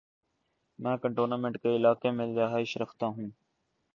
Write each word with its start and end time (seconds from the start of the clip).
میں 0.79 0.95
کینٹونمینٹ 0.97 1.57
کے 1.61 1.75
علاقے 1.75 2.11
میں 2.11 2.27
رہائش 2.35 2.77
رکھتا 2.77 3.05
ہوں۔ 3.07 3.29